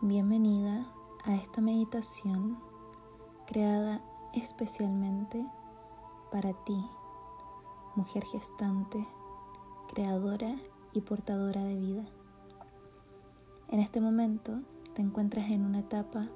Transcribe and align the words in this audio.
Bienvenida 0.00 0.86
a 1.24 1.34
esta 1.34 1.60
meditación 1.60 2.56
creada 3.48 4.00
especialmente 4.32 5.44
para 6.30 6.52
ti, 6.52 6.80
mujer 7.96 8.24
gestante, 8.24 9.04
creadora 9.92 10.54
y 10.92 11.00
portadora 11.00 11.64
de 11.64 11.74
vida. 11.74 12.04
En 13.70 13.80
este 13.80 14.00
momento 14.00 14.60
te 14.94 15.02
encuentras 15.02 15.50
en 15.50 15.64
una 15.64 15.80
etapa 15.80 16.28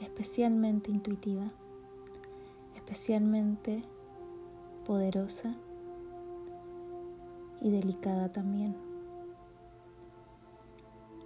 especialmente 0.00 0.90
intuitiva, 0.90 1.50
especialmente 2.76 3.82
poderosa 4.84 5.52
y 7.62 7.70
delicada 7.70 8.30
también. 8.30 8.76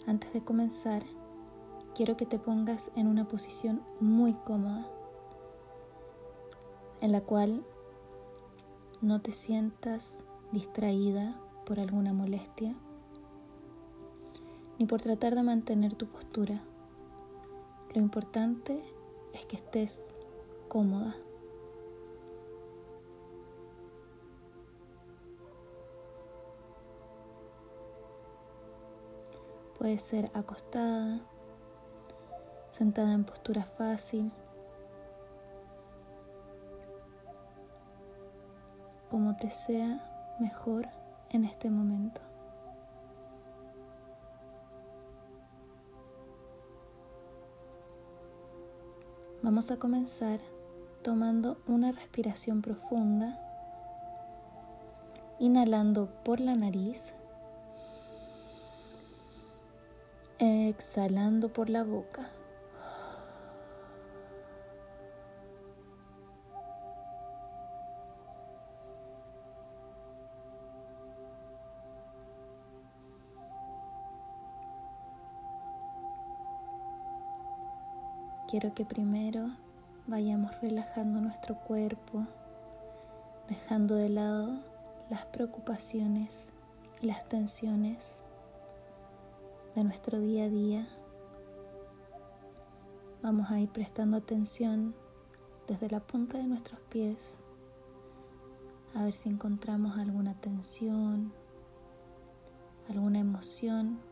Antes 0.06 0.32
de 0.32 0.45
comenzar, 0.45 1.02
quiero 1.95 2.16
que 2.16 2.27
te 2.27 2.38
pongas 2.38 2.91
en 2.96 3.06
una 3.06 3.28
posición 3.28 3.82
muy 4.01 4.34
cómoda, 4.34 4.87
en 7.01 7.12
la 7.12 7.20
cual 7.20 7.65
no 9.01 9.20
te 9.20 9.32
sientas 9.32 10.24
distraída 10.52 11.38
por 11.66 11.80
alguna 11.80 12.12
molestia, 12.12 12.74
ni 14.78 14.87
por 14.87 15.02
tratar 15.02 15.34
de 15.34 15.42
mantener 15.42 15.95
tu 15.95 16.06
postura. 16.06 16.62
Lo 17.95 18.01
importante 18.01 18.82
es 19.35 19.45
que 19.46 19.57
estés 19.57 20.07
cómoda. 20.68 21.15
Puede 29.79 29.98
ser 29.98 30.30
acostada, 30.32 31.20
sentada 32.73 33.12
en 33.12 33.24
postura 33.24 33.65
fácil, 33.65 34.32
como 39.10 39.37
te 39.37 39.51
sea 39.51 40.37
mejor 40.40 40.88
en 41.29 41.45
este 41.45 41.68
momento. 41.68 42.23
Vamos 49.42 49.70
a 49.70 49.76
comenzar 49.76 50.40
tomando 51.02 51.59
una 51.66 51.92
respiración 51.92 52.62
profunda, 52.62 53.38
inhalando 55.38 56.09
por 56.24 56.40
la 56.40 56.57
nariz, 56.57 57.12
exhalando 60.38 61.52
por 61.52 61.68
la 61.68 61.84
boca. 61.84 62.30
Quiero 78.53 78.75
que 78.75 78.84
primero 78.84 79.48
vayamos 80.06 80.60
relajando 80.60 81.22
nuestro 81.22 81.54
cuerpo, 81.54 82.26
dejando 83.48 83.94
de 83.94 84.10
lado 84.10 84.58
las 85.08 85.24
preocupaciones 85.24 86.52
y 87.00 87.06
las 87.06 87.26
tensiones 87.30 88.22
de 89.74 89.84
nuestro 89.84 90.20
día 90.20 90.44
a 90.44 90.48
día. 90.50 90.86
Vamos 93.22 93.50
a 93.50 93.58
ir 93.58 93.70
prestando 93.70 94.18
atención 94.18 94.94
desde 95.66 95.88
la 95.88 96.00
punta 96.00 96.36
de 96.36 96.44
nuestros 96.44 96.78
pies 96.91 97.38
a 98.94 99.04
ver 99.04 99.14
si 99.14 99.30
encontramos 99.30 99.96
alguna 99.96 100.34
tensión, 100.34 101.32
alguna 102.91 103.20
emoción 103.20 104.11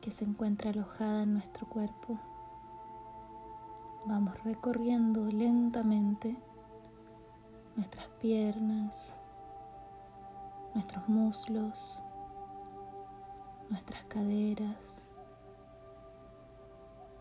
que 0.00 0.10
se 0.10 0.24
encuentra 0.24 0.70
alojada 0.70 1.22
en 1.22 1.34
nuestro 1.34 1.66
cuerpo. 1.68 2.18
Vamos 4.06 4.42
recorriendo 4.44 5.24
lentamente 5.26 6.36
nuestras 7.76 8.08
piernas, 8.20 9.16
nuestros 10.74 11.08
muslos, 11.08 12.02
nuestras 13.68 14.02
caderas, 14.04 15.10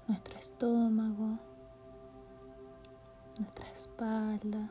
nuestro 0.07 0.37
estómago, 0.37 1.37
nuestra 3.39 3.69
espalda, 3.71 4.69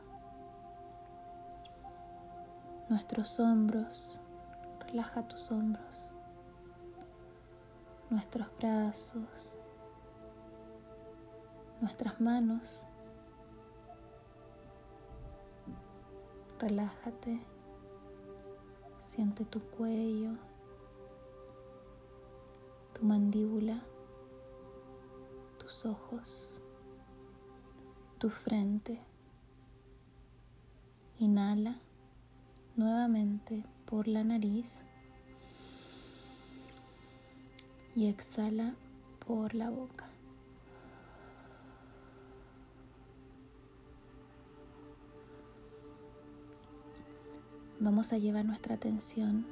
nuestros 2.89 3.39
hombros. 3.39 4.19
Relaja 4.87 5.21
tus 5.27 5.51
hombros 5.51 6.06
nuestros 8.09 8.47
brazos, 8.57 9.59
nuestras 11.81 12.19
manos. 12.21 12.83
Relájate, 16.59 17.39
siente 19.01 19.45
tu 19.45 19.61
cuello, 19.61 20.31
tu 22.93 23.05
mandíbula, 23.05 23.83
tus 25.59 25.85
ojos, 25.85 26.61
tu 28.17 28.29
frente. 28.29 28.99
Inhala 31.19 31.79
nuevamente 32.75 33.65
por 33.85 34.07
la 34.07 34.23
nariz 34.23 34.81
y 37.97 38.05
exhala 38.05 38.75
por 39.25 39.55
la 39.55 39.71
boca. 39.71 40.05
Vamos 47.79 48.13
a 48.13 48.19
llevar 48.19 48.45
nuestra 48.45 48.75
atención 48.75 49.47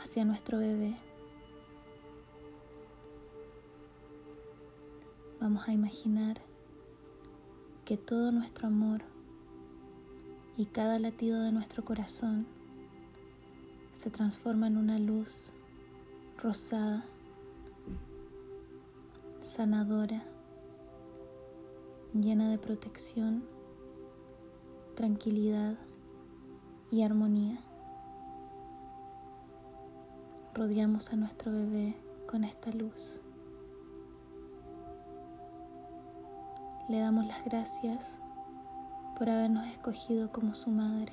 hacia 0.00 0.24
nuestro 0.24 0.56
bebé. 0.56 0.96
Vamos 5.42 5.68
a 5.68 5.74
imaginar 5.74 6.40
que 7.84 7.98
todo 7.98 8.32
nuestro 8.32 8.68
amor 8.68 9.02
y 10.56 10.64
cada 10.64 10.98
latido 10.98 11.42
de 11.42 11.52
nuestro 11.52 11.84
corazón 11.84 12.46
se 13.94 14.08
transforma 14.08 14.68
en 14.68 14.78
una 14.78 14.98
luz 14.98 15.52
rosada, 16.42 17.04
sanadora, 19.40 20.24
llena 22.14 22.50
de 22.50 22.58
protección, 22.58 23.44
tranquilidad 24.96 25.76
y 26.90 27.04
armonía. 27.04 27.60
Rodeamos 30.52 31.12
a 31.12 31.16
nuestro 31.16 31.52
bebé 31.52 31.94
con 32.28 32.42
esta 32.42 32.72
luz. 32.72 33.20
Le 36.88 36.98
damos 36.98 37.24
las 37.28 37.44
gracias 37.44 38.18
por 39.16 39.30
habernos 39.30 39.68
escogido 39.68 40.32
como 40.32 40.56
su 40.56 40.70
madre, 40.70 41.12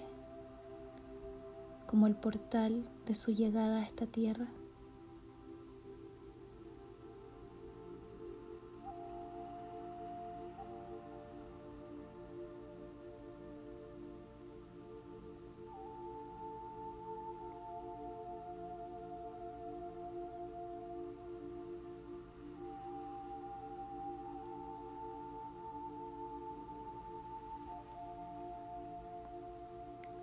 como 1.85 2.07
el 2.07 2.15
portal 2.15 2.83
de 3.05 3.13
su 3.13 3.31
llegada 3.31 3.81
a 3.81 3.83
esta 3.83 4.07
tierra. 4.07 4.47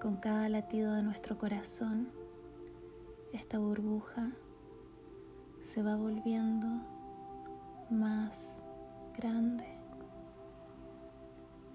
Con 0.06 0.18
cada 0.18 0.48
latido 0.48 0.92
de 0.92 1.02
nuestro 1.02 1.36
corazón, 1.36 2.12
esta 3.32 3.58
burbuja 3.58 4.30
se 5.64 5.82
va 5.82 5.96
volviendo 5.96 6.68
más 7.90 8.60
grande 9.18 9.66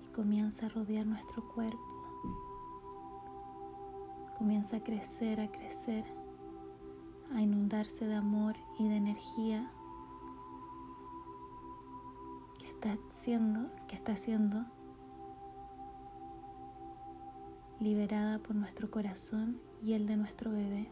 y 0.02 0.14
comienza 0.14 0.68
a 0.68 0.70
rodear 0.70 1.06
nuestro 1.06 1.46
cuerpo. 1.54 1.84
Comienza 4.38 4.78
a 4.78 4.80
crecer, 4.82 5.42
a 5.42 5.52
crecer, 5.52 6.06
a 7.36 7.42
inundarse 7.42 8.08
de 8.08 8.16
amor 8.16 8.56
y 8.80 8.88
de 8.88 8.96
energía 8.96 9.70
que 12.60 12.68
está 12.68 12.98
siendo, 13.10 13.70
que 13.90 13.96
está 13.98 14.16
siendo 14.16 14.64
liberada 17.82 18.38
por 18.38 18.56
nuestro 18.56 18.92
corazón 18.92 19.60
y 19.82 19.94
el 19.94 20.06
de 20.06 20.16
nuestro 20.16 20.52
bebé. 20.52 20.92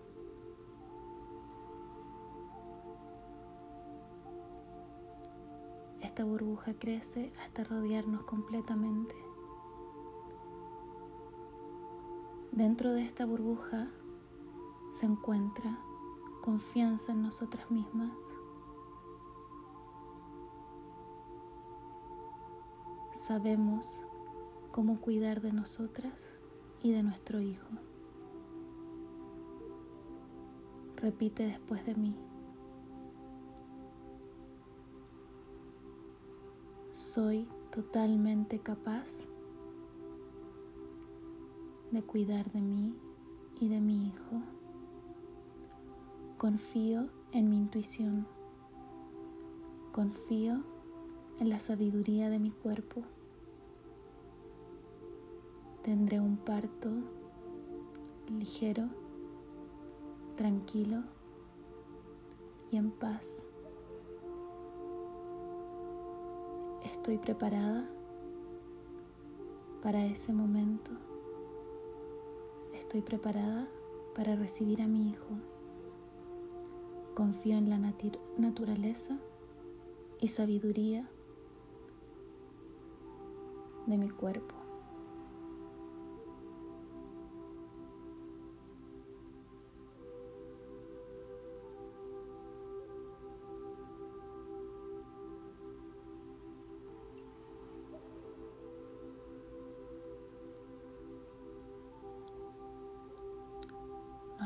Esta 6.02 6.24
burbuja 6.24 6.74
crece 6.74 7.32
hasta 7.44 7.64
rodearnos 7.64 8.24
completamente. 8.24 9.16
Dentro 12.52 12.92
de 12.92 13.04
esta 13.04 13.24
burbuja 13.28 13.88
se 14.96 15.06
encuentra 15.06 15.78
confianza 16.42 17.12
en 17.12 17.22
nosotras 17.22 17.70
mismas. 17.70 18.12
Sabemos 23.14 24.02
cómo 24.72 25.00
cuidar 25.00 25.40
de 25.42 25.54
nosotras 25.54 26.39
y 26.82 26.92
de 26.92 27.04
nuestro 27.04 27.40
Hijo. 27.40 27.68
Repite 30.98 31.46
después 31.46 31.86
de 31.86 31.96
mí. 31.96 32.16
Soy 36.92 37.48
totalmente 37.72 38.60
capaz 38.60 39.10
de 41.92 42.04
cuidar 42.04 42.52
de 42.52 42.62
mí 42.62 42.94
y 43.60 43.70
de 43.70 43.80
mi 43.80 44.08
hijo. 44.08 44.42
Confío 46.38 47.10
en 47.32 47.50
mi 47.50 47.58
intuición. 47.58 48.28
Confío 49.92 50.64
en 51.40 51.50
la 51.50 51.60
sabiduría 51.60 52.30
de 52.30 52.40
mi 52.40 52.52
cuerpo. 52.52 53.04
Tendré 55.84 56.20
un 56.20 56.38
parto 56.38 56.90
ligero, 58.30 58.84
tranquilo 60.36 61.04
y 62.70 62.78
en 62.78 62.92
paz. 62.92 63.44
Estoy 66.84 67.18
preparada 67.18 67.90
para 69.82 70.06
ese 70.06 70.34
momento. 70.34 70.92
Estoy 72.74 73.02
preparada 73.02 73.68
para 74.16 74.36
recibir 74.36 74.82
a 74.82 74.88
mi 74.88 75.10
hijo. 75.10 75.30
Confío 77.16 77.58
en 77.58 77.70
la 77.70 77.78
naturaleza 78.38 79.18
y 80.20 80.28
sabiduría 80.28 81.10
de 83.88 83.98
mi 83.98 84.10
cuerpo. 84.10 84.59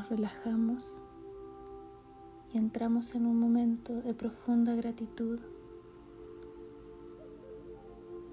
Relajamos 0.08 0.94
y 2.52 2.58
entramos 2.58 3.14
en 3.14 3.26
un 3.26 3.38
momento 3.38 4.00
de 4.02 4.14
profunda 4.14 4.74
gratitud 4.74 5.40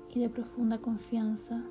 y 0.10 0.20
de 0.20 0.30
profunda 0.30 0.80
confianza 0.80 1.64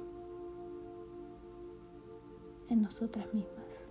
en 2.68 2.82
nosotras 2.82 3.32
mismas. 3.34 3.89